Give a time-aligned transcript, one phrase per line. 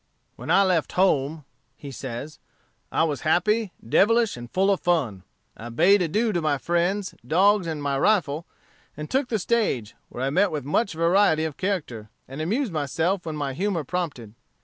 [0.35, 1.45] "When I left home,"
[1.77, 2.39] he says,
[2.91, 5.21] "I was happy, devilish, and full of fun.
[5.55, 8.47] I bade adieu to my friends, dogs, and rifle,
[8.97, 13.27] and took the stage, where I met with much variety of character, and amused myself
[13.27, 14.33] when my humor prompted.